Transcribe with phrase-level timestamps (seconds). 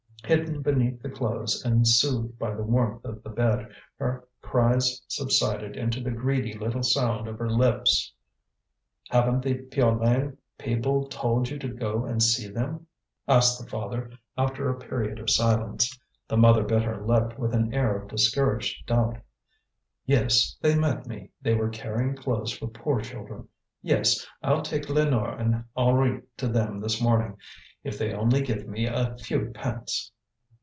[0.23, 3.67] Hidden beneath the clothes and soothed by the warmth of the bed,
[3.97, 8.13] her cries subsided into the greedy little sound of her lips.
[9.09, 12.87] "Haven't the Piolaine people told you to go and see them?"
[13.27, 15.99] asked the father, after a period of silence.
[16.29, 19.17] The mother bit her lip with an air of discouraged doubt.
[20.05, 23.49] "Yes, they met me; they were carrying clothes for poor children.
[23.81, 27.35] Yes, I'll take Lénore and Henri to them this morning.
[27.83, 30.11] If they only give me a few pence!"